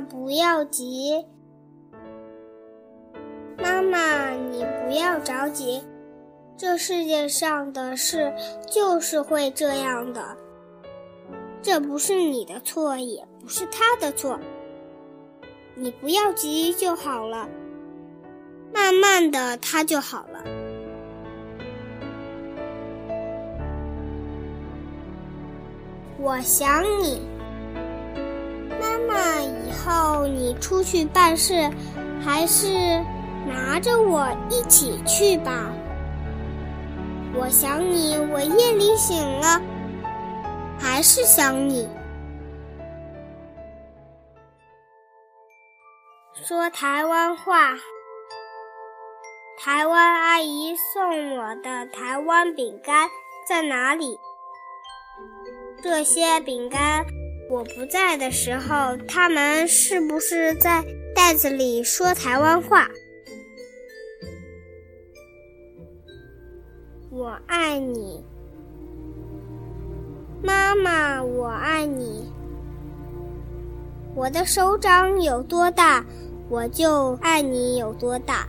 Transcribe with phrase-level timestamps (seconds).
[0.00, 1.24] 不要急。
[3.58, 5.82] 妈妈，你不要着急。
[6.56, 8.32] 这世界上的事
[8.66, 10.36] 就是会这样的，
[11.60, 14.40] 这不是你的错，也不是他的错。
[15.74, 17.46] 你不要急就好了，
[18.72, 20.42] 慢慢的他就好了。
[26.18, 27.20] 我想你，
[30.26, 31.70] 你出去办事，
[32.24, 32.68] 还是
[33.46, 35.72] 拿着我一起去吧。
[37.34, 39.60] 我想你，我夜里醒了，
[40.78, 41.88] 还是想你。
[46.34, 47.74] 说台湾话，
[49.58, 53.08] 台湾阿姨送我的台湾饼干
[53.48, 54.18] 在哪里？
[55.82, 57.04] 这些饼干，
[57.48, 62.90] 我不在的时候，他们是不是在袋子里说台湾话？
[67.10, 68.22] 我爱你，
[70.42, 72.30] 妈妈，我爱你。
[74.14, 76.04] 我的手掌有多大，
[76.48, 78.48] 我就爱你有多大。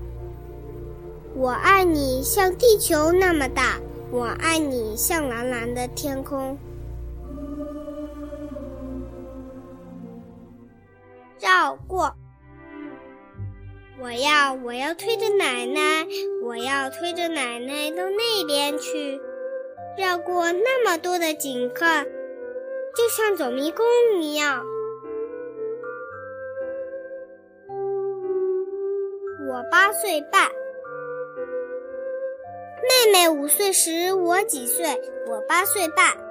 [1.35, 3.79] 我爱你像地球那么大，
[4.11, 6.57] 我爱你像蓝蓝的天空。
[11.47, 12.13] 绕过，
[14.01, 16.05] 我要我要推着奶奶，
[16.43, 19.21] 我要推着奶奶到那边去，
[19.97, 21.85] 绕过那么多的景客，
[22.97, 23.85] 就像走迷宫
[24.19, 24.65] 一样。
[29.49, 30.51] 我八岁半，
[32.81, 35.01] 妹妹五岁时我几岁？
[35.27, 36.26] 我八岁半。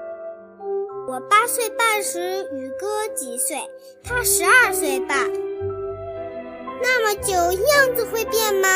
[1.17, 3.57] 我八岁半时，宇哥几岁？
[4.05, 5.17] 他十二岁半。
[6.83, 8.69] 那么久，样子会变吗？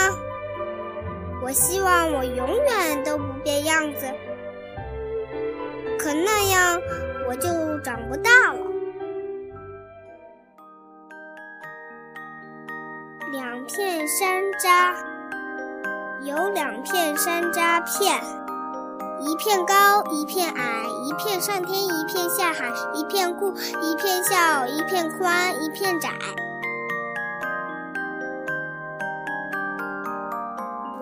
[1.43, 4.07] 我希望我永远都不变样子，
[5.99, 6.81] 可那样
[7.29, 8.59] 我就长不大了。
[13.33, 14.95] 两片山楂，
[16.23, 18.40] 有两片山楂片。
[19.21, 26.09] 一片高，一片矮，一片上天，一片下海，一片顾，一片笑，一片宽，一片窄。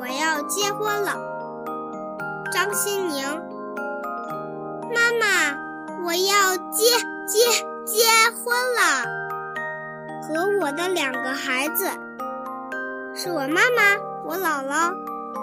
[0.01, 1.17] 我要结婚了，
[2.53, 3.25] 张新宁。
[4.93, 5.57] 妈妈，
[6.05, 6.84] 我要结
[7.27, 7.39] 结
[7.84, 8.03] 结
[8.34, 9.07] 婚了，
[10.23, 11.89] 和我的两个孩子，
[13.15, 14.93] 是我妈妈、我姥姥、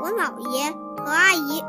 [0.01, 1.63] 我姥爷和阿姨。